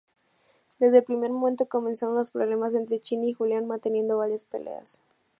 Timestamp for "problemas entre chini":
2.31-3.29